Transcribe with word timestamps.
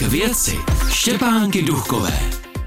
K 0.00 0.02
věci 0.02 0.56
Štěpánky 0.88 1.62
Duchové. 1.62 2.12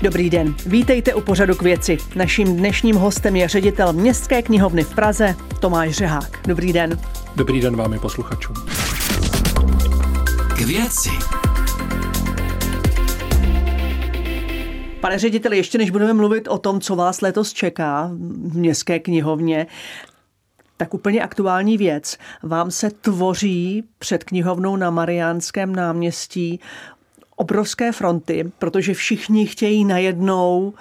Dobrý 0.02 0.30
den, 0.30 0.56
vítejte 0.66 1.14
u 1.14 1.22
pořadu 1.22 1.56
k 1.56 1.62
věci. 1.62 1.98
Naším 2.16 2.58
dnešním 2.58 2.96
hostem 2.96 3.36
je 3.36 3.48
ředitel 3.48 3.94
Městské 3.94 4.42
knihovny 4.42 4.84
v 4.84 4.96
Praze 4.96 5.36
Tomáš 5.62 5.92
Řehák. 5.92 6.48
Dobrý 6.48 6.74
den. 6.74 7.00
Dobrý 7.36 7.62
den 7.62 7.76
vám 7.76 7.94
i 7.94 8.00
posluchačům. 8.00 8.56
K 10.58 10.62
věci. 10.62 11.10
Pane 15.00 15.20
řediteli, 15.20 15.58
ještě 15.58 15.78
než 15.78 15.90
budeme 15.90 16.14
mluvit 16.14 16.48
o 16.48 16.58
tom, 16.58 16.82
co 16.82 16.96
vás 16.96 17.22
letos 17.22 17.54
čeká 17.54 18.10
v 18.48 18.58
Městské 18.58 19.00
knihovně, 19.00 19.68
tak 20.78 20.94
úplně 20.94 21.22
aktuální 21.22 21.78
věc. 21.78 22.18
Vám 22.44 22.72
se 22.72 22.90
tvoří 22.90 23.84
před 24.00 24.24
knihovnou 24.24 24.76
na 24.76 24.90
Mariánském 24.90 25.76
náměstí 25.76 26.60
obrovské 27.36 27.92
fronty, 27.92 28.52
protože 28.60 28.94
všichni 28.94 29.48
chtějí 29.48 29.86
najednou 29.86 30.74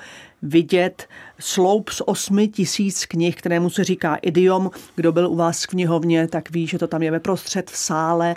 vidět 0.42 1.08
sloup 1.38 1.90
z 1.90 2.02
osmi 2.06 2.48
tisíc 2.48 3.06
knih, 3.06 3.36
kterému 3.36 3.70
se 3.70 3.84
říká 3.84 4.14
idiom. 4.14 4.70
Kdo 4.96 5.12
byl 5.12 5.28
u 5.28 5.36
vás 5.36 5.64
v 5.64 5.66
knihovně, 5.66 6.28
tak 6.28 6.50
ví, 6.50 6.66
že 6.66 6.78
to 6.78 6.86
tam 6.86 7.02
je 7.02 7.10
ve 7.10 7.20
prostřed 7.20 7.70
v 7.70 7.76
sále, 7.76 8.36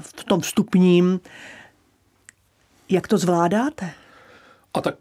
v 0.00 0.24
tom 0.24 0.40
vstupním. 0.40 1.20
Jak 2.88 3.08
to 3.08 3.18
zvládáte? 3.18 3.90
A 4.74 4.80
tak 4.80 4.94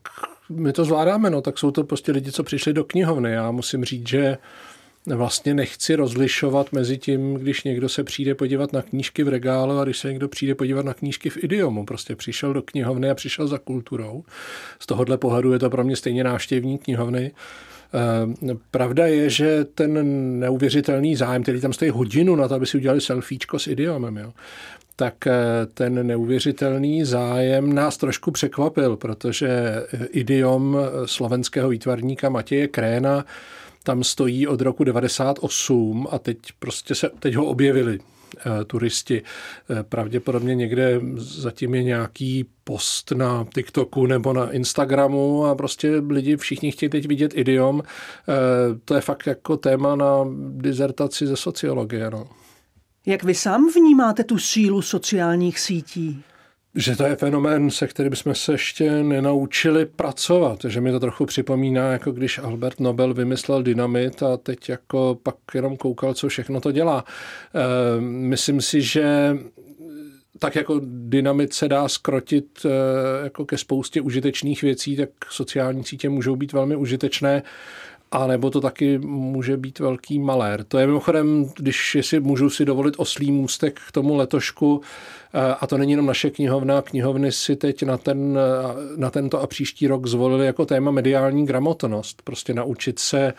my 0.50 0.74
to 0.74 0.86
zvládáme, 0.86 1.30
no, 1.30 1.42
tak 1.42 1.58
jsou 1.58 1.72
to 1.72 1.84
prostě 1.84 2.12
lidi, 2.12 2.32
co 2.32 2.44
přišli 2.44 2.74
do 2.74 2.84
knihovny. 2.84 3.32
Já 3.32 3.52
musím 3.52 3.86
říct, 3.86 4.08
že 4.08 4.38
vlastně 5.06 5.54
nechci 5.54 5.96
rozlišovat 5.96 6.72
mezi 6.72 6.98
tím, 6.98 7.34
když 7.34 7.64
někdo 7.64 7.90
se 7.90 8.04
přijde 8.04 8.36
podívat 8.36 8.74
na 8.74 8.82
knížky 8.82 9.24
v 9.24 9.28
regálu 9.28 9.80
a 9.80 9.84
když 9.84 9.98
se 9.98 10.08
někdo 10.08 10.28
přijde 10.28 10.56
podívat 10.56 10.86
na 10.86 10.94
knížky 10.94 11.30
v 11.30 11.44
idiomu. 11.44 11.86
Prostě 11.86 12.16
přišel 12.16 12.54
do 12.54 12.62
knihovny 12.62 13.10
a 13.10 13.16
přišel 13.16 13.48
za 13.48 13.58
kulturou. 13.58 14.24
Z 14.80 14.86
tohohle 14.86 15.18
pohledu 15.18 15.54
je 15.54 15.60
to 15.60 15.70
pro 15.70 15.84
mě 15.84 15.96
stejně 15.96 16.24
návštěvník 16.24 16.84
knihovny. 16.84 17.32
Eh, 17.94 18.56
pravda 18.72 19.08
je, 19.08 19.30
že 19.30 19.66
ten 19.66 20.40
neuvěřitelný 20.40 21.16
zájem, 21.16 21.44
který 21.44 21.62
tam 21.62 21.74
stojí 21.74 21.92
hodinu 21.92 22.36
na 22.36 22.48
to, 22.48 22.56
aby 22.56 22.66
si 22.66 22.78
udělali 22.78 23.02
selfiečko 23.02 23.60
s 23.60 23.68
idiomem, 23.68 24.18
jo, 24.18 24.34
tak 24.96 25.28
eh, 25.28 25.34
ten 25.74 26.08
neuvěřitelný 26.08 27.06
zájem 27.06 27.74
nás 27.74 27.98
trošku 27.98 28.32
překvapil, 28.32 28.98
protože 28.98 29.50
idiom 30.12 30.78
slovenského 31.06 31.70
výtvarníka 31.70 32.30
Matěje 32.30 32.68
Kréna 32.68 33.26
tam 33.84 34.04
stojí 34.04 34.48
od 34.48 34.62
roku 34.62 34.84
98 34.84 36.08
a 36.12 36.20
teď 36.20 36.38
prostě 36.60 36.96
se, 36.96 37.10
teď 37.20 37.36
ho 37.36 37.46
objevili 37.46 38.00
eh, 38.38 38.66
turisti. 38.66 39.22
Eh, 39.70 39.84
pravděpodobně 39.84 40.56
někde 40.56 41.02
zatím 41.18 41.76
je 41.76 41.84
nějaký 41.84 42.46
post 42.64 43.12
na 43.12 43.46
TikToku 43.56 44.06
nebo 44.06 44.34
na 44.34 44.52
Instagramu 44.52 45.46
a 45.46 45.56
prostě 45.56 46.02
lidi 46.10 46.38
všichni 46.38 46.72
chtějí 46.72 46.90
teď 46.90 47.08
vidět 47.08 47.32
idiom. 47.36 47.84
Eh, 47.84 48.34
to 48.86 48.96
je 48.96 49.02
fakt 49.02 49.28
jako 49.28 49.58
téma 49.58 49.96
na 49.96 50.26
dizertaci 50.50 51.28
ze 51.28 51.36
sociologie. 51.36 52.10
No. 52.10 52.28
Jak 53.06 53.24
vy 53.24 53.36
sám 53.36 53.70
vnímáte 53.76 54.24
tu 54.24 54.38
sílu 54.38 54.82
sociálních 54.82 55.60
sítí? 55.60 56.24
Že 56.76 56.96
to 56.96 57.04
je 57.04 57.16
fenomén, 57.16 57.72
se 57.72 57.88
kterým 57.88 58.16
jsme 58.16 58.36
se 58.36 58.52
ještě 58.52 59.04
nenaučili 59.04 59.86
pracovat. 59.86 60.60
Že 60.68 60.82
mi 60.82 60.92
to 60.92 61.00
trochu 61.00 61.26
připomíná, 61.26 61.92
jako 61.92 62.12
když 62.12 62.40
Albert 62.40 62.80
Nobel 62.80 63.14
vymyslel 63.14 63.64
dynamit 63.64 64.24
a 64.24 64.38
teď 64.38 64.70
jako 64.70 65.20
pak 65.24 65.36
jenom 65.54 65.78
koukal, 65.78 66.14
co 66.14 66.30
všechno 66.30 66.62
to 66.62 66.72
dělá. 66.72 67.06
E, 67.08 68.02
myslím 68.02 68.62
si, 68.62 68.82
že 68.82 69.38
tak 70.40 70.56
jako 70.56 70.82
dynamit 70.84 71.54
se 71.54 71.68
dá 71.68 71.88
skrotit 71.88 72.66
e, 72.66 72.70
jako 73.24 73.46
ke 73.46 73.58
spoustě 73.58 74.02
užitečných 74.02 74.62
věcí, 74.62 74.96
tak 74.96 75.10
sociální 75.30 75.84
sítě 75.84 76.10
můžou 76.10 76.36
být 76.36 76.54
velmi 76.54 76.76
užitečné 76.76 77.44
a 78.14 78.28
nebo 78.28 78.50
to 78.50 78.62
taky 78.62 78.98
může 78.98 79.58
být 79.58 79.80
velký 79.80 80.20
malér. 80.20 80.64
To 80.64 80.78
je 80.78 80.88
mimochodem, 80.88 81.46
když 81.56 81.98
si 82.02 82.20
můžu 82.20 82.50
si 82.50 82.66
dovolit 82.66 82.94
oslý 82.98 83.32
můstek 83.32 83.80
k 83.88 83.92
tomu 83.92 84.16
letošku, 84.16 84.82
eh, 85.34 85.56
a 85.60 85.68
to 85.68 85.78
není 85.78 85.92
jenom 85.92 86.06
naše 86.06 86.30
knihovna, 86.30 86.82
knihovny 86.82 87.32
si 87.32 87.56
teď 87.56 87.84
na, 87.84 87.98
ten, 87.98 88.38
eh, 88.38 88.98
na 88.98 89.10
tento 89.10 89.42
a 89.42 89.48
příští 89.48 89.88
rok 89.88 90.08
zvolili 90.08 90.46
jako 90.46 90.66
téma 90.66 90.92
mediální 90.92 91.46
gramotnost. 91.46 92.22
Prostě 92.22 92.54
naučit 92.54 93.00
se 93.00 93.34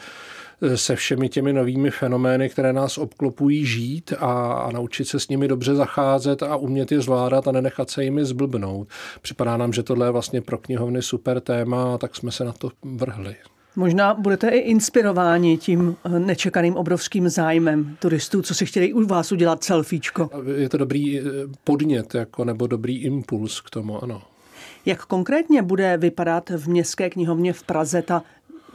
eh, 0.63 0.77
se 0.77 0.97
všemi 0.97 1.29
těmi 1.29 1.53
novými 1.53 1.91
fenomény, 1.91 2.49
které 2.49 2.73
nás 2.73 2.99
obklopují, 2.99 3.67
žít 3.67 4.13
a, 4.19 4.53
a 4.53 4.73
naučit 4.73 5.05
se 5.05 5.21
s 5.21 5.29
nimi 5.29 5.49
dobře 5.49 5.75
zacházet 5.75 6.43
a 6.43 6.57
umět 6.57 6.93
je 6.93 7.01
zvládat 7.01 7.49
a 7.49 7.53
nenechat 7.53 7.91
se 7.91 8.05
jimi 8.05 8.25
zblbnout. 8.25 8.89
Připadá 9.23 9.57
nám, 9.57 9.73
že 9.73 9.83
tohle 9.83 10.07
je 10.07 10.11
vlastně 10.11 10.41
pro 10.41 10.59
knihovny 10.59 11.03
super 11.03 11.41
téma, 11.41 11.99
tak 11.99 12.17
jsme 12.17 12.33
se 12.33 12.45
na 12.45 12.53
to 12.53 12.71
vrhli. 12.83 13.37
Možná 13.77 14.15
budete 14.15 14.49
i 14.49 14.59
inspirováni 14.59 15.59
tím 15.59 15.97
nečekaným 16.19 16.77
obrovským 16.77 17.29
zájmem 17.29 17.97
turistů, 17.99 18.43
co 18.43 18.55
si 18.55 18.67
chtěli 18.67 18.93
u 18.93 19.07
vás 19.07 19.33
udělat 19.33 19.65
selfiečko. 19.65 20.31
Je 20.57 20.69
to 20.69 20.79
dobrý 20.79 21.21
eh, 21.21 21.23
podnět 21.65 22.15
jako, 22.15 22.45
nebo 22.45 22.67
dobrý 22.67 23.03
impuls 23.03 23.61
k 23.61 23.71
tomu, 23.71 24.03
ano. 24.03 24.23
Jak 24.87 25.05
konkrétně 25.05 25.63
bude 25.63 25.97
vypadat 25.97 26.51
v 26.51 26.69
Městské 26.69 27.11
knihovně 27.11 27.53
v 27.53 27.63
Praze 27.63 28.03
ta 28.03 28.23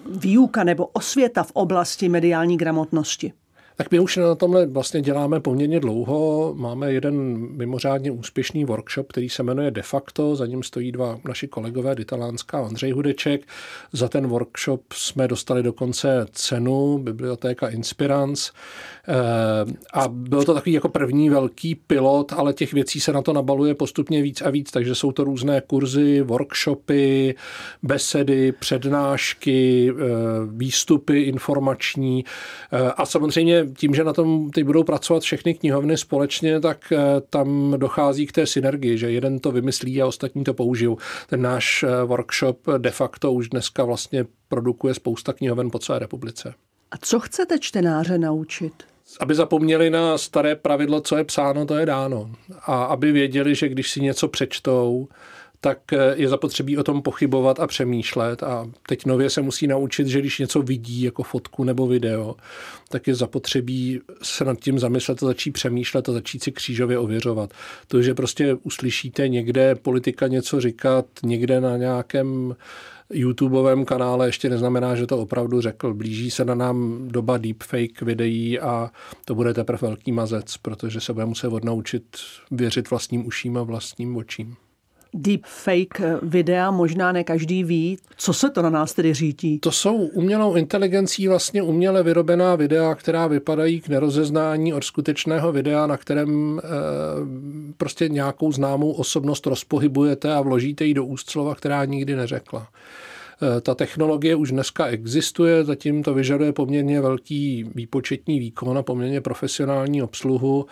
výuka 0.05 0.63
nebo 0.63 0.85
osvěta 0.85 1.43
v 1.43 1.51
oblasti 1.51 2.09
mediální 2.09 2.57
gramotnosti? 2.57 3.33
Tak 3.79 3.91
my 3.91 3.99
už 3.99 4.17
na 4.17 4.35
tomhle 4.35 4.65
vlastně 4.65 5.01
děláme 5.01 5.39
poměrně 5.39 5.79
dlouho. 5.79 6.53
Máme 6.57 6.93
jeden 6.93 7.37
mimořádně 7.57 8.11
úspěšný 8.11 8.65
workshop, 8.65 9.07
který 9.07 9.29
se 9.29 9.43
jmenuje 9.43 9.71
De 9.71 9.81
facto. 9.81 10.35
Za 10.35 10.45
ním 10.45 10.63
stojí 10.63 10.91
dva 10.91 11.19
naši 11.27 11.47
kolegové, 11.47 11.95
Dita 11.95 12.15
Lánská 12.15 12.59
a 12.59 12.65
Andřej 12.65 12.91
Hudeček. 12.91 13.47
Za 13.91 14.09
ten 14.09 14.27
workshop 14.27 14.93
jsme 14.93 15.27
dostali 15.27 15.63
dokonce 15.63 16.25
cenu 16.31 16.97
Bibliotéka 16.97 17.67
Inspirance. 17.67 18.51
Eh, 19.07 19.73
a 19.93 20.07
byl 20.07 20.43
to 20.43 20.53
takový 20.53 20.73
jako 20.73 20.89
první 20.89 21.29
velký 21.29 21.75
pilot, 21.75 22.33
ale 22.33 22.53
těch 22.53 22.73
věcí 22.73 22.99
se 22.99 23.13
na 23.13 23.21
to 23.21 23.33
nabaluje 23.33 23.75
postupně 23.75 24.21
víc 24.21 24.41
a 24.41 24.49
víc, 24.49 24.71
takže 24.71 24.95
jsou 24.95 25.11
to 25.11 25.23
různé 25.23 25.61
kurzy, 25.61 26.21
workshopy, 26.21 27.35
besedy, 27.83 28.51
přednášky, 28.51 29.91
eh, 29.91 30.03
výstupy 30.47 31.21
informační 31.21 32.25
eh, 32.71 32.91
a 32.91 33.05
samozřejmě 33.05 33.68
tím, 33.77 33.95
že 33.95 34.03
na 34.03 34.13
tom 34.13 34.49
teď 34.49 34.63
budou 34.63 34.83
pracovat 34.83 35.23
všechny 35.23 35.53
knihovny 35.53 35.97
společně, 35.97 36.59
tak 36.59 36.93
tam 37.29 37.73
dochází 37.77 38.27
k 38.27 38.31
té 38.31 38.47
synergii, 38.47 38.97
že 38.97 39.11
jeden 39.11 39.39
to 39.39 39.51
vymyslí 39.51 40.01
a 40.01 40.07
ostatní 40.07 40.43
to 40.43 40.53
použijou. 40.53 40.97
Ten 41.27 41.41
náš 41.41 41.85
workshop 42.05 42.67
de 42.77 42.91
facto 42.91 43.31
už 43.33 43.49
dneska 43.49 43.83
vlastně 43.83 44.25
produkuje 44.47 44.93
spousta 44.93 45.33
knihoven 45.33 45.71
po 45.71 45.79
celé 45.79 45.99
republice. 45.99 46.53
A 46.91 46.97
co 47.01 47.19
chcete 47.19 47.59
čtenáře 47.59 48.17
naučit? 48.17 48.73
aby 49.19 49.35
zapomněli 49.35 49.89
na 49.89 50.17
staré 50.17 50.55
pravidlo, 50.55 51.01
co 51.01 51.17
je 51.17 51.23
psáno, 51.23 51.65
to 51.65 51.77
je 51.77 51.85
dáno. 51.85 52.31
A 52.65 52.83
aby 52.83 53.11
věděli, 53.11 53.55
že 53.55 53.69
když 53.69 53.91
si 53.91 54.01
něco 54.01 54.27
přečtou, 54.27 55.07
tak 55.61 55.93
eh, 55.93 56.13
je 56.15 56.29
zapotřebí 56.29 56.77
o 56.77 56.83
tom 56.83 57.01
pochybovat 57.01 57.59
a 57.59 57.67
přemýšlet. 57.67 58.43
A 58.43 58.69
teď 58.87 59.05
nově 59.05 59.29
se 59.29 59.41
musí 59.41 59.67
naučit, 59.67 60.07
že 60.07 60.19
když 60.19 60.39
něco 60.39 60.61
vidí 60.61 61.01
jako 61.01 61.23
fotku 61.23 61.63
nebo 61.63 61.87
video, 61.87 62.35
tak 62.89 63.07
je 63.07 63.15
zapotřebí 63.15 63.99
se 64.21 64.45
nad 64.45 64.59
tím 64.59 64.79
zamyslet 64.79 65.23
a 65.23 65.25
začít 65.25 65.51
přemýšlet 65.51 66.09
a 66.09 66.11
začít 66.11 66.43
si 66.43 66.51
křížově 66.51 66.97
ověřovat. 66.97 67.53
To, 67.87 68.01
že 68.01 68.13
prostě 68.13 68.53
uslyšíte 68.53 69.27
někde 69.27 69.75
politika 69.75 70.27
něco 70.27 70.61
říkat, 70.61 71.05
někde 71.23 71.61
na 71.61 71.77
nějakém 71.77 72.55
YouTubeovém 73.13 73.85
kanále 73.85 74.27
ještě 74.27 74.49
neznamená, 74.49 74.95
že 74.95 75.07
to 75.07 75.17
opravdu 75.17 75.61
řekl. 75.61 75.93
Blíží 75.93 76.31
se 76.31 76.45
na 76.45 76.55
nám 76.55 77.07
doba 77.07 77.37
deepfake 77.37 78.01
videí 78.01 78.59
a 78.59 78.91
to 79.25 79.35
bude 79.35 79.53
teprve 79.53 79.79
velký 79.81 80.11
mazec, 80.11 80.57
protože 80.57 81.01
se 81.01 81.13
bude 81.13 81.25
muset 81.25 81.47
odnaučit 81.47 82.03
věřit 82.51 82.89
vlastním 82.89 83.27
uším 83.27 83.57
a 83.57 83.63
vlastním 83.63 84.17
očím 84.17 84.55
deepfake 85.13 86.01
videa, 86.21 86.71
možná 86.71 87.11
ne 87.11 87.23
každý 87.23 87.63
ví. 87.63 87.97
Co 88.17 88.33
se 88.33 88.49
to 88.49 88.61
na 88.61 88.69
nás 88.69 88.93
tedy 88.93 89.13
řítí? 89.13 89.59
To 89.59 89.71
jsou 89.71 89.95
umělou 89.95 90.55
inteligencí 90.55 91.27
vlastně 91.27 91.61
uměle 91.61 92.03
vyrobená 92.03 92.55
videa, 92.55 92.95
která 92.95 93.27
vypadají 93.27 93.81
k 93.81 93.87
nerozeznání 93.87 94.73
od 94.73 94.83
skutečného 94.83 95.51
videa, 95.51 95.87
na 95.87 95.97
kterém 95.97 96.59
e, 96.59 96.63
prostě 97.77 98.09
nějakou 98.09 98.51
známou 98.51 98.91
osobnost 98.91 99.45
rozpohybujete 99.45 100.33
a 100.33 100.41
vložíte 100.41 100.85
ji 100.85 100.93
do 100.93 101.05
úst 101.05 101.29
slova, 101.29 101.55
která 101.55 101.85
nikdy 101.85 102.15
neřekla. 102.15 102.67
Eh, 103.41 103.61
ta 103.61 103.75
technologie 103.75 104.35
už 104.35 104.51
dneska 104.51 104.85
existuje, 104.85 105.63
zatím 105.63 106.03
to 106.03 106.13
vyžaduje 106.13 106.53
poměrně 106.53 107.01
velký 107.01 107.63
výpočetní 107.75 108.39
výkon 108.39 108.77
a 108.77 108.83
poměrně 108.83 109.21
profesionální 109.21 110.03
obsluhu 110.03 110.65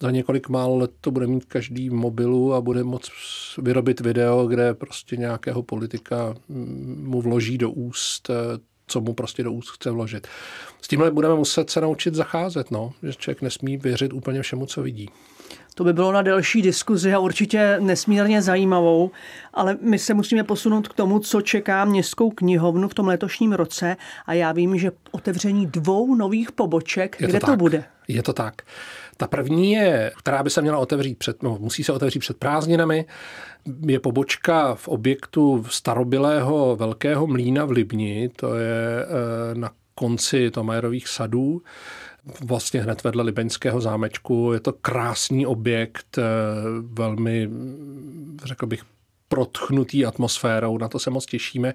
za 0.00 0.10
několik 0.10 0.48
málo 0.48 0.76
let 0.76 0.90
to 1.00 1.10
bude 1.10 1.26
mít 1.26 1.44
každý 1.44 1.88
v 1.88 1.92
mobilu 1.92 2.54
a 2.54 2.60
bude 2.60 2.84
moct 2.84 3.10
vyrobit 3.58 4.00
video, 4.00 4.46
kde 4.46 4.74
prostě 4.74 5.16
nějakého 5.16 5.62
politika 5.62 6.34
mu 6.96 7.20
vloží 7.20 7.58
do 7.58 7.70
úst 7.70 8.30
eh, 8.30 8.34
co 8.86 9.00
mu 9.00 9.14
prostě 9.14 9.42
do 9.42 9.52
úst 9.52 9.70
chce 9.70 9.90
vložit. 9.90 10.26
S 10.80 10.88
tímhle 10.88 11.10
budeme 11.10 11.34
muset 11.34 11.70
se 11.70 11.80
naučit 11.80 12.14
zacházet, 12.14 12.70
no, 12.70 12.92
že 13.02 13.12
člověk 13.12 13.42
nesmí 13.42 13.76
věřit 13.76 14.12
úplně 14.12 14.42
všemu, 14.42 14.66
co 14.66 14.82
vidí. 14.82 15.08
To 15.80 15.84
by 15.84 15.92
bylo 15.92 16.12
na 16.12 16.22
delší 16.22 16.62
diskuzi 16.62 17.14
a 17.14 17.18
určitě 17.18 17.76
nesmírně 17.80 18.42
zajímavou, 18.42 19.10
ale 19.54 19.78
my 19.80 19.98
se 19.98 20.14
musíme 20.14 20.44
posunout 20.44 20.88
k 20.88 20.94
tomu, 20.94 21.18
co 21.18 21.40
čeká 21.40 21.84
městskou 21.84 22.30
knihovnu 22.30 22.88
v 22.88 22.94
tom 22.94 23.08
letošním 23.08 23.52
roce 23.52 23.96
a 24.26 24.32
já 24.32 24.52
vím, 24.52 24.78
že 24.78 24.90
otevření 25.10 25.66
dvou 25.66 26.14
nových 26.14 26.52
poboček, 26.52 27.16
Je 27.20 27.26
kde 27.26 27.40
to, 27.40 27.46
to 27.46 27.52
tak. 27.52 27.58
bude? 27.58 27.84
Je 28.08 28.22
to 28.22 28.32
tak. 28.32 28.62
Ta 29.16 29.26
první 29.26 29.72
je, 29.72 30.12
která 30.18 30.42
by 30.42 30.50
se 30.50 30.62
měla 30.62 30.78
otevřít 30.78 31.18
před, 31.18 31.42
no, 31.42 31.56
musí 31.60 31.84
se 31.84 31.92
otevřít 31.92 32.20
před 32.20 32.36
prázdninami, 32.36 33.04
je 33.86 34.00
pobočka 34.00 34.74
v 34.74 34.88
objektu 34.88 35.64
starobilého 35.68 36.76
velkého 36.76 37.26
mlína 37.26 37.64
v 37.64 37.70
Libni, 37.70 38.30
to 38.36 38.54
je 38.54 39.02
eh, 39.02 39.54
na 39.54 39.70
konci 39.94 40.50
Tomajerových 40.50 41.08
sadů, 41.08 41.62
vlastně 42.40 42.82
hned 42.82 43.04
vedle 43.04 43.22
Libeňského 43.22 43.80
zámečku. 43.80 44.52
Je 44.52 44.60
to 44.60 44.72
krásný 44.72 45.46
objekt, 45.46 46.18
eh, 46.18 46.22
velmi, 46.82 47.50
řekl 48.44 48.66
bych, 48.66 48.82
protchnutý 49.28 50.06
atmosférou, 50.06 50.78
na 50.78 50.88
to 50.88 50.98
se 50.98 51.10
moc 51.10 51.26
těšíme. 51.26 51.74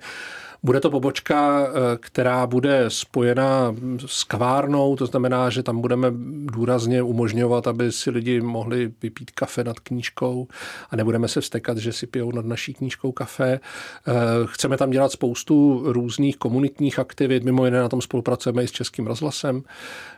Bude 0.64 0.80
to 0.80 0.90
pobočka, 0.90 1.68
eh, 1.68 1.72
která 2.00 2.48
bude 2.48 2.86
spojena 2.88 3.76
s 4.06 4.24
kavárnou, 4.24 4.96
to 4.96 5.06
znamená, 5.06 5.50
že 5.50 5.64
tam 5.64 5.82
budeme 5.82 6.08
důrazně 6.46 7.02
umožňovat, 7.02 7.68
aby 7.68 7.92
si 7.92 8.10
lidi 8.10 8.42
mohli 8.42 8.92
vypít 9.02 9.32
kafe 9.32 9.64
nad 9.64 9.80
knížkou 9.80 10.48
a 10.90 10.96
nebudeme 10.96 11.28
se 11.28 11.42
vstekat, 11.42 11.78
že 11.78 11.94
si 11.94 12.08
pijou 12.08 12.32
nad 12.32 12.46
naší 12.46 12.74
knížkou 12.74 13.12
kafe. 13.12 13.60
Eh, 14.08 14.12
Chceme 14.46 14.78
tam 14.78 14.90
dělat 14.90 15.12
spoustu 15.12 15.84
různých 15.86 16.38
komunitních 16.38 17.00
aktivit, 17.00 17.44
mimo 17.44 17.66
jiné 17.66 17.80
na 17.80 17.90
tom 17.90 18.02
spolupracujeme 18.02 18.64
i 18.64 18.68
s 18.68 18.72
Českým 18.72 19.08
rozhlasem 19.08 19.64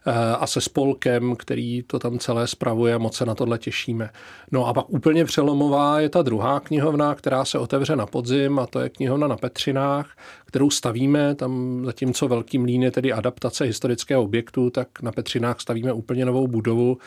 eh, 0.08 0.12
a 0.40 0.48
se 0.48 0.62
spolkem, 0.62 1.36
který 1.36 1.84
to 1.84 2.00
tam 2.00 2.20
celé 2.20 2.48
spravuje 2.48 2.94
a 2.94 2.98
moc 2.98 3.16
se 3.16 3.26
na 3.26 3.36
tohle 3.36 3.58
těšíme. 3.58 4.10
No 4.52 4.68
a 4.68 4.74
pak 4.74 4.90
úplně 4.90 5.26
přelomová 5.26 6.00
je 6.00 6.10
ta 6.10 6.22
druhá 6.22 6.60
knihovna, 6.60 7.16
která 7.16 7.46
se 7.46 7.60
otevře 7.60 7.96
na 7.96 8.06
podzim 8.06 8.60
a 8.60 8.68
to 8.68 8.80
je 8.80 8.90
knihovna 8.90 9.28
na 9.28 9.38
Petřinách, 9.38 10.10
kterou 10.46 10.70
stavíme, 10.70 11.36
tam 11.36 11.82
zatímco 11.86 12.28
Velký 12.28 12.58
mlín 12.58 12.84
je 12.84 12.92
tedy 12.92 13.14
adaptace 13.14 13.66
historického 13.66 14.24
objektu, 14.24 14.70
tak 14.70 15.02
na 15.02 15.12
Petřinách 15.12 15.62
stavíme 15.62 15.94
úplně 15.94 16.26
novou 16.26 16.48
budovu. 16.48 16.98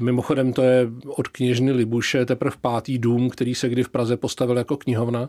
Mimochodem 0.00 0.52
to 0.52 0.62
je 0.62 0.88
od 1.06 1.28
kněžny 1.28 1.72
Libuše 1.72 2.26
teprve 2.26 2.56
pátý 2.60 2.98
dům, 2.98 3.30
který 3.30 3.54
se 3.54 3.68
kdy 3.68 3.82
v 3.82 3.88
Praze 3.88 4.16
postavil 4.16 4.56
jako 4.56 4.76
knihovna 4.76 5.28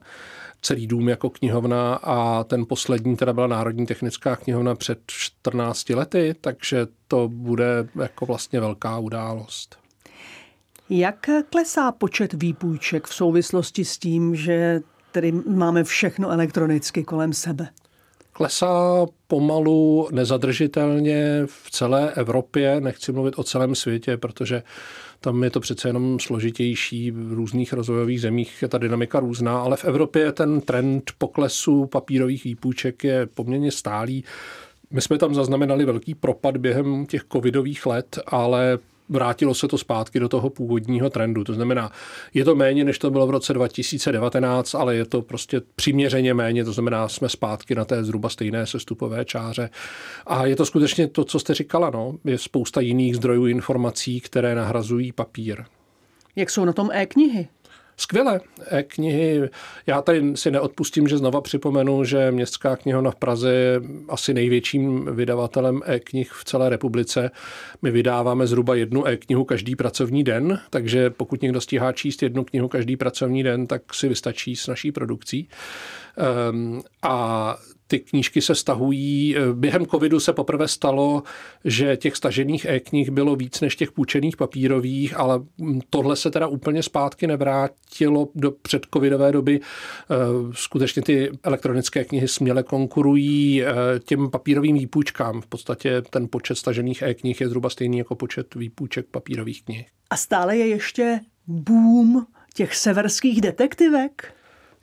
celý 0.64 0.88
dům 0.88 1.10
jako 1.10 1.30
knihovna 1.30 1.96
a 1.96 2.44
ten 2.44 2.66
poslední 2.66 3.16
teda 3.16 3.34
byla 3.34 3.48
Národní 3.48 3.86
technická 3.86 4.36
knihovna 4.36 4.76
před 4.76 5.00
14 5.08 5.90
lety, 5.90 6.36
takže 6.42 6.88
to 7.08 7.28
bude 7.28 7.88
jako 8.02 8.26
vlastně 8.26 8.60
velká 8.60 8.98
událost. 8.98 9.78
Jak 10.90 11.30
klesá 11.50 11.92
počet 11.92 12.34
výpůjček 12.34 13.08
v 13.08 13.14
souvislosti 13.14 13.86
s 13.86 13.98
tím, 13.98 14.36
že 14.36 14.82
tedy 15.14 15.32
máme 15.32 15.84
všechno 15.84 16.30
elektronicky 16.30 17.04
kolem 17.04 17.34
sebe? 17.34 17.68
Klesá 18.34 19.06
pomalu, 19.28 20.08
nezadržitelně 20.12 21.42
v 21.46 21.72
celé 21.72 22.12
Evropě, 22.12 22.82
nechci 22.82 23.12
mluvit 23.12 23.34
o 23.38 23.44
celém 23.44 23.76
světě, 23.76 24.18
protože 24.18 24.64
tam 25.20 25.44
je 25.44 25.50
to 25.50 25.60
přece 25.60 25.90
jenom 25.90 26.20
složitější, 26.20 27.12
v 27.12 27.34
různých 27.34 27.74
rozvojových 27.74 28.22
zemích 28.22 28.62
je 28.62 28.68
ta 28.68 28.78
dynamika 28.78 29.20
různá, 29.20 29.62
ale 29.62 29.78
v 29.78 29.86
Evropě 29.86 30.32
ten 30.32 30.62
trend 30.62 31.12
poklesu 31.18 31.86
papírových 31.86 32.44
výpůjček 32.44 33.04
je 33.04 33.26
poměrně 33.26 33.72
stálý. 33.72 34.24
My 34.92 35.02
jsme 35.02 35.18
tam 35.18 35.36
zaznamenali 35.36 35.86
velký 35.86 36.16
propad 36.16 36.58
během 36.58 37.06
těch 37.06 37.24
covidových 37.32 37.86
let, 37.86 38.20
ale 38.28 38.78
vrátilo 39.10 39.54
se 39.54 39.68
to 39.68 39.78
zpátky 39.78 40.20
do 40.20 40.30
toho 40.30 40.50
původního 40.50 41.10
trendu. 41.10 41.44
To 41.44 41.54
znamená, 41.54 41.92
je 42.34 42.46
to 42.46 42.56
méně, 42.56 42.84
než 42.84 43.00
to 43.00 43.12
bylo 43.12 43.28
v 43.28 43.30
roce 43.30 43.54
2019, 43.54 44.76
ale 44.76 44.96
je 44.96 45.06
to 45.06 45.22
prostě 45.22 45.62
přiměřeně 45.76 46.34
méně, 46.34 46.66
to 46.66 46.74
znamená, 46.74 47.08
jsme 47.08 47.30
zpátky 47.30 47.76
na 47.76 47.86
té 47.86 48.04
zhruba 48.04 48.30
stejné 48.30 48.68
sestupové 48.68 49.26
čáře. 49.26 49.70
A 50.28 50.46
je 50.46 50.56
to 50.56 50.66
skutečně 50.66 51.08
to, 51.08 51.24
co 51.24 51.40
jste 51.40 51.54
říkala, 51.54 51.90
no. 51.90 52.16
je 52.24 52.38
spousta 52.38 52.82
jiných 52.82 53.16
zdrojů 53.16 53.46
informací, 53.46 54.20
které 54.20 54.56
nahrazují 54.56 55.12
papír. 55.12 55.64
Jak 56.36 56.50
jsou 56.50 56.66
na 56.66 56.74
tom 56.74 56.90
e-knihy? 56.92 57.48
Skvěle. 57.98 58.42
E-knihy. 58.68 59.50
Já 59.88 60.02
tady 60.02 60.38
si 60.38 60.52
neodpustím, 60.52 61.08
že 61.08 61.18
znova 61.18 61.42
připomenu, 61.42 62.04
že 62.04 62.32
Městská 62.32 62.76
knihovna 62.76 63.12
v 63.12 63.16
Praze 63.16 63.54
je 63.54 63.82
asi 64.10 64.34
největším 64.34 65.16
vydavatelem 65.16 65.82
e-knih 65.86 66.32
v 66.32 66.44
celé 66.46 66.70
republice. 66.70 67.32
My 67.82 67.92
vydáváme 67.92 68.48
zhruba 68.48 68.76
jednu 68.76 69.08
e-knihu 69.08 69.44
každý 69.44 69.76
pracovní 69.76 70.24
den, 70.24 70.60
takže 70.70 71.10
pokud 71.10 71.42
někdo 71.42 71.62
stíhá 71.62 71.92
číst 71.92 72.24
jednu 72.24 72.44
knihu 72.44 72.68
každý 72.68 72.98
pracovní 72.98 73.44
den, 73.44 73.68
tak 73.68 73.94
si 73.94 74.08
vystačí 74.08 74.56
s 74.56 74.68
naší 74.68 74.92
produkcí. 74.92 75.48
Um, 76.52 76.82
a 77.02 77.58
ty 77.88 78.00
knížky 78.00 78.42
se 78.42 78.56
stahují. 78.56 79.36
Během 79.54 79.86
covidu 79.86 80.20
se 80.20 80.34
poprvé 80.34 80.68
stalo, 80.68 81.24
že 81.66 81.98
těch 81.98 82.16
stažených 82.16 82.66
e-knih 82.66 83.10
bylo 83.10 83.36
víc 83.36 83.62
než 83.62 83.76
těch 83.76 83.92
půjčených 83.92 84.38
papírových, 84.38 85.20
ale 85.20 85.42
tohle 85.90 86.16
se 86.16 86.32
teda 86.32 86.48
úplně 86.48 86.84
zpátky 86.84 87.28
nevrátilo 87.28 88.30
do 88.36 88.52
předcovidové 88.52 89.32
doby. 89.32 89.60
Skutečně 90.52 91.02
ty 91.02 91.32
elektronické 91.44 92.04
knihy 92.04 92.28
směle 92.28 92.64
konkurují 92.64 93.64
těm 94.06 94.30
papírovým 94.30 94.76
výpůjčkám. 94.76 95.42
V 95.42 95.48
podstatě 95.48 96.02
ten 96.10 96.28
počet 96.30 96.56
stažených 96.56 97.02
e-knih 97.02 97.42
je 97.42 97.48
zhruba 97.48 97.70
stejný 97.70 97.98
jako 97.98 98.16
počet 98.16 98.56
výpůjček 98.56 99.06
papírových 99.12 99.64
knih. 99.64 99.88
A 100.10 100.18
stále 100.18 100.58
je 100.58 100.68
ještě 100.68 101.20
boom 101.48 102.26
těch 102.54 102.76
severských 102.76 103.42
detektivek? 103.42 104.34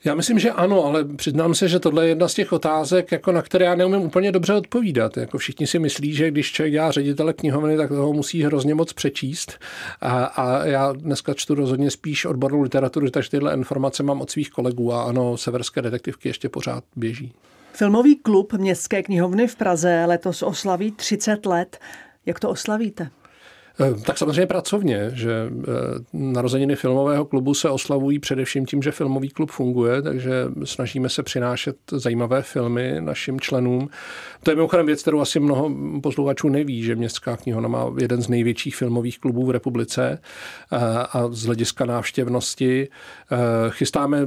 Já 0.04 0.14
myslím, 0.14 0.38
že 0.38 0.50
ano, 0.50 0.84
ale 0.84 1.04
přiznám 1.04 1.54
se, 1.54 1.68
že 1.68 1.78
tohle 1.78 2.04
je 2.04 2.08
jedna 2.08 2.28
z 2.28 2.34
těch 2.34 2.52
otázek, 2.52 3.12
jako 3.12 3.32
na 3.32 3.42
které 3.42 3.64
já 3.64 3.74
neumím 3.74 4.00
úplně 4.00 4.32
dobře 4.32 4.54
odpovídat. 4.54 5.16
Jako 5.16 5.38
všichni 5.38 5.66
si 5.66 5.78
myslí, 5.78 6.14
že 6.14 6.30
když 6.30 6.52
člověk 6.52 6.72
dělá 6.72 6.90
ředitele 6.90 7.32
knihovny, 7.32 7.76
tak 7.76 7.88
toho 7.88 8.12
musí 8.12 8.42
hrozně 8.42 8.74
moc 8.74 8.92
přečíst. 8.92 9.58
A, 10.00 10.24
a 10.24 10.66
já 10.66 10.92
dneska 10.92 11.34
čtu 11.34 11.54
rozhodně 11.54 11.90
spíš 11.90 12.24
odbornou 12.24 12.62
literaturu, 12.62 13.10
takže 13.10 13.30
tyhle 13.30 13.54
informace 13.54 14.02
mám 14.02 14.20
od 14.20 14.30
svých 14.30 14.50
kolegů 14.50 14.92
a 14.92 15.02
ano, 15.02 15.36
severské 15.36 15.82
detektivky 15.82 16.28
ještě 16.28 16.48
pořád 16.48 16.84
běží. 16.96 17.32
Filmový 17.72 18.16
klub 18.16 18.52
Městské 18.52 19.02
knihovny 19.02 19.48
v 19.48 19.56
Praze 19.56 20.04
letos 20.06 20.42
oslaví 20.42 20.92
30 20.92 21.46
let. 21.46 21.78
Jak 22.26 22.40
to 22.40 22.50
oslavíte? 22.50 23.10
Tak 24.04 24.18
samozřejmě 24.18 24.46
pracovně, 24.46 25.10
že 25.14 25.50
narozeniny 26.12 26.76
filmového 26.76 27.24
klubu 27.24 27.54
se 27.54 27.70
oslavují 27.70 28.18
především 28.18 28.66
tím, 28.66 28.82
že 28.82 28.90
filmový 28.90 29.28
klub 29.28 29.50
funguje, 29.50 30.02
takže 30.02 30.32
snažíme 30.64 31.08
se 31.08 31.22
přinášet 31.22 31.76
zajímavé 31.92 32.42
filmy 32.42 32.96
našim 33.00 33.40
členům. 33.40 33.88
To 34.42 34.50
je 34.50 34.54
mimochodem 34.54 34.86
věc, 34.86 35.02
kterou 35.02 35.20
asi 35.20 35.40
mnoho 35.40 35.70
posluchačů 36.02 36.48
neví, 36.48 36.82
že 36.82 36.96
Městská 36.96 37.36
knihovna 37.36 37.68
má 37.68 37.86
jeden 38.00 38.22
z 38.22 38.28
největších 38.28 38.76
filmových 38.76 39.18
klubů 39.18 39.46
v 39.46 39.50
republice 39.50 40.18
a 41.12 41.28
z 41.30 41.44
hlediska 41.44 41.84
návštěvnosti 41.84 42.88
chystáme 43.68 44.18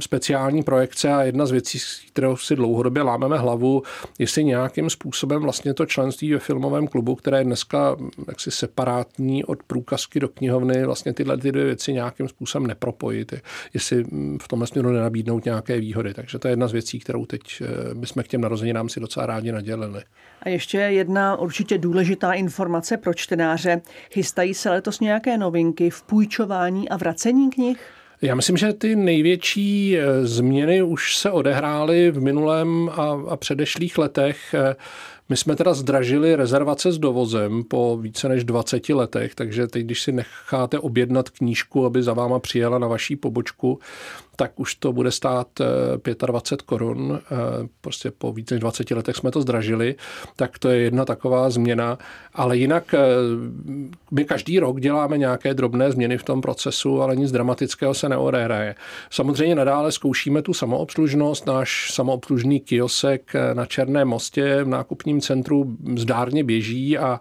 speciální 0.00 0.62
projekce 0.62 1.12
a 1.12 1.22
jedna 1.22 1.46
z 1.46 1.50
věcí, 1.50 1.78
kterou 2.08 2.36
si 2.36 2.56
dlouhodobě 2.56 3.02
lámeme 3.02 3.38
hlavu, 3.38 3.82
jestli 4.18 4.44
nějakým 4.44 4.90
způsobem 4.90 5.42
vlastně 5.42 5.74
to 5.74 5.86
členství 5.86 6.32
ve 6.32 6.38
filmovém 6.38 6.86
klubu, 6.86 7.14
které 7.14 7.38
je 7.38 7.44
dneska 7.44 7.96
jaksi 8.28 8.50
separátní 8.50 8.97
od 9.46 9.62
průkazky 9.62 10.20
do 10.20 10.28
knihovny, 10.28 10.84
vlastně 10.84 11.12
tyhle 11.12 11.38
ty 11.38 11.52
dvě 11.52 11.64
věci 11.64 11.92
nějakým 11.92 12.28
způsobem 12.28 12.66
nepropojit, 12.66 13.34
jestli 13.74 14.04
v 14.42 14.48
tomhle 14.48 14.66
směru 14.66 14.92
nenabídnout 14.92 15.44
nějaké 15.44 15.80
výhody. 15.80 16.14
Takže 16.14 16.38
to 16.38 16.48
je 16.48 16.52
jedna 16.52 16.68
z 16.68 16.72
věcí, 16.72 16.98
kterou 16.98 17.26
teď 17.26 17.62
bychom 17.94 18.22
k 18.22 18.28
těm 18.28 18.40
narozeninám 18.40 18.88
si 18.88 19.00
docela 19.00 19.26
rádi 19.26 19.52
nadělili. 19.52 20.02
A 20.42 20.48
ještě 20.48 20.78
jedna 20.78 21.36
určitě 21.36 21.78
důležitá 21.78 22.32
informace 22.32 22.96
pro 22.96 23.14
čtenáře. 23.14 23.80
Chystají 24.10 24.54
se 24.54 24.70
letos 24.70 25.00
nějaké 25.00 25.38
novinky 25.38 25.90
v 25.90 26.02
půjčování 26.02 26.88
a 26.88 26.96
vracení 26.96 27.50
knih? 27.50 27.78
Já 28.22 28.34
myslím, 28.34 28.56
že 28.56 28.72
ty 28.72 28.96
největší 28.96 29.96
změny 30.22 30.82
už 30.82 31.16
se 31.16 31.30
odehrály 31.30 32.10
v 32.10 32.20
minulém 32.20 32.88
a, 32.88 33.22
a 33.28 33.36
předešlých 33.36 33.98
letech. 33.98 34.54
My 35.28 35.36
jsme 35.36 35.56
teda 35.56 35.74
zdražili 35.74 36.36
rezervace 36.36 36.92
s 36.92 36.98
dovozem 36.98 37.64
po 37.64 37.96
více 37.96 38.28
než 38.28 38.44
20 38.44 38.88
letech, 38.88 39.34
takže 39.34 39.66
teď, 39.66 39.84
když 39.84 40.02
si 40.02 40.12
necháte 40.12 40.78
objednat 40.78 41.30
knížku, 41.30 41.86
aby 41.86 42.02
za 42.02 42.12
váma 42.12 42.38
přijela 42.38 42.78
na 42.78 42.88
vaší 42.88 43.16
pobočku, 43.16 43.78
tak 44.36 44.60
už 44.60 44.74
to 44.74 44.92
bude 44.92 45.10
stát 45.10 45.48
25 46.26 46.62
korun. 46.62 47.20
Prostě 47.80 48.10
po 48.10 48.32
více 48.32 48.54
než 48.54 48.60
20 48.60 48.90
letech 48.90 49.16
jsme 49.16 49.30
to 49.30 49.40
zdražili, 49.40 49.94
tak 50.36 50.58
to 50.58 50.68
je 50.68 50.80
jedna 50.80 51.04
taková 51.04 51.50
změna. 51.50 51.98
Ale 52.34 52.56
jinak 52.56 52.94
my 54.10 54.24
každý 54.24 54.58
rok 54.58 54.80
děláme 54.80 55.18
nějaké 55.18 55.54
drobné 55.54 55.92
změny 55.92 56.18
v 56.18 56.22
tom 56.22 56.40
procesu, 56.40 57.02
ale 57.02 57.16
nic 57.16 57.32
dramatického 57.32 57.94
se 57.94 58.08
neodehraje. 58.08 58.74
Samozřejmě 59.10 59.54
nadále 59.54 59.92
zkoušíme 59.92 60.42
tu 60.42 60.54
samoobslužnost. 60.54 61.46
Náš 61.46 61.90
samoobslužný 61.92 62.60
kiosek 62.60 63.32
na 63.52 63.66
Černém 63.66 64.08
mostě 64.08 64.64
v 64.64 64.68
nákupním 64.68 65.17
centru 65.20 65.76
zdárně 65.96 66.44
běží 66.44 66.98
a 66.98 67.20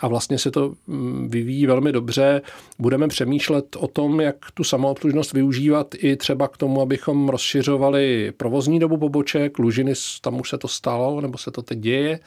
a 0.00 0.08
vlastně 0.08 0.38
se 0.38 0.50
to 0.50 0.74
mm, 0.86 1.28
vyvíjí 1.30 1.66
velmi 1.66 1.92
dobře. 1.92 2.42
Budeme 2.78 3.08
přemýšlet 3.08 3.76
o 3.76 3.86
tom, 3.86 4.20
jak 4.20 4.36
tu 4.54 4.64
samoobslužnost 4.64 5.32
využívat 5.32 5.94
i 5.98 6.16
třeba 6.16 6.48
k 6.48 6.56
tomu, 6.56 6.80
abychom 6.80 7.28
rozšiřovali 7.28 8.32
provozní 8.36 8.78
dobu 8.78 8.96
poboček. 8.96 9.58
Lužiny, 9.58 9.92
tam 10.20 10.40
už 10.40 10.50
se 10.50 10.58
to 10.58 10.68
stalo, 10.68 11.20
nebo 11.20 11.38
se 11.38 11.50
to 11.50 11.62
teď 11.62 11.78
děje 11.78 12.20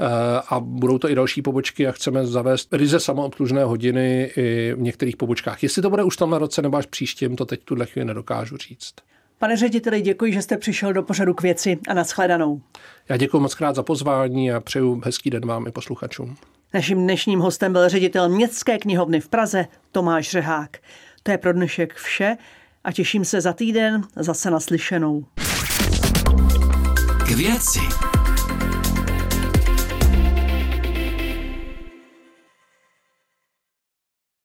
eh, 0.00 0.06
a 0.48 0.60
budou 0.60 0.98
to 0.98 1.10
i 1.10 1.14
další 1.14 1.42
pobočky 1.42 1.86
a 1.86 1.92
chceme 1.92 2.26
zavést 2.26 2.74
ryze 2.74 3.00
samoobslužné 3.00 3.64
hodiny 3.64 4.30
i 4.36 4.72
v 4.74 4.80
některých 4.80 5.16
pobočkách. 5.16 5.62
Jestli 5.62 5.82
to 5.82 5.90
bude 5.90 6.02
už 6.02 6.14
v 6.14 6.18
tomhle 6.18 6.38
roce 6.38 6.62
nebo 6.62 6.76
až 6.76 6.86
příštím, 6.86 7.36
to 7.36 7.44
teď 7.44 7.60
tuhle 7.64 7.86
chvíli 7.86 8.06
nedokážu 8.06 8.56
říct. 8.56 8.94
Pane 9.38 9.56
řediteli, 9.56 10.00
děkuji, 10.00 10.32
že 10.32 10.42
jste 10.42 10.56
přišel 10.56 10.92
do 10.92 11.02
pořadu 11.02 11.34
k 11.34 11.42
věci 11.42 11.78
a 11.88 11.94
nashledanou. 11.94 12.60
Já 13.08 13.16
děkuji 13.16 13.40
moc 13.40 13.54
krát 13.54 13.76
za 13.76 13.82
pozvání 13.82 14.52
a 14.52 14.60
přeju 14.60 15.00
hezký 15.04 15.30
den 15.30 15.46
vám 15.46 15.66
i 15.66 15.70
posluchačům. 15.70 16.36
Naším 16.74 16.98
dnešním 16.98 17.40
hostem 17.40 17.72
byl 17.72 17.88
ředitel 17.88 18.28
Městské 18.28 18.78
knihovny 18.78 19.20
v 19.20 19.28
Praze 19.28 19.66
Tomáš 19.92 20.30
Řehák. 20.30 20.76
To 21.22 21.30
je 21.30 21.38
pro 21.38 21.52
dnešek 21.52 21.94
vše 21.94 22.36
a 22.84 22.92
těším 22.92 23.24
se 23.24 23.40
za 23.40 23.52
týden 23.52 24.02
zase 24.16 24.50
naslyšenou. 24.50 25.24
K 27.26 27.30
věci. 27.30 27.80